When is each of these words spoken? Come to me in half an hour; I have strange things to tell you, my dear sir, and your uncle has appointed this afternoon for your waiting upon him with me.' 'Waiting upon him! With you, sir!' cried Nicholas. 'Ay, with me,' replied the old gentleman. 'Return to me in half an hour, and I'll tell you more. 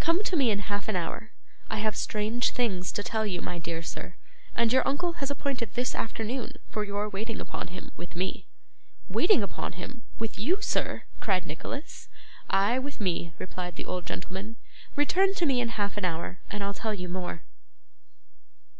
Come 0.00 0.24
to 0.24 0.34
me 0.34 0.50
in 0.50 0.58
half 0.58 0.88
an 0.88 0.96
hour; 0.96 1.30
I 1.70 1.78
have 1.78 1.94
strange 1.94 2.50
things 2.50 2.90
to 2.90 3.04
tell 3.04 3.24
you, 3.24 3.40
my 3.40 3.58
dear 3.60 3.80
sir, 3.80 4.16
and 4.56 4.72
your 4.72 4.84
uncle 4.84 5.12
has 5.22 5.30
appointed 5.30 5.72
this 5.74 5.94
afternoon 5.94 6.54
for 6.68 6.82
your 6.82 7.08
waiting 7.08 7.40
upon 7.40 7.68
him 7.68 7.92
with 7.96 8.16
me.' 8.16 8.48
'Waiting 9.08 9.40
upon 9.40 9.74
him! 9.74 10.02
With 10.18 10.36
you, 10.36 10.60
sir!' 10.60 11.04
cried 11.20 11.46
Nicholas. 11.46 12.08
'Ay, 12.50 12.80
with 12.80 13.00
me,' 13.00 13.34
replied 13.38 13.76
the 13.76 13.84
old 13.84 14.04
gentleman. 14.04 14.56
'Return 14.96 15.32
to 15.34 15.46
me 15.46 15.60
in 15.60 15.68
half 15.68 15.96
an 15.96 16.04
hour, 16.04 16.40
and 16.50 16.64
I'll 16.64 16.74
tell 16.74 16.92
you 16.92 17.08
more. 17.08 17.44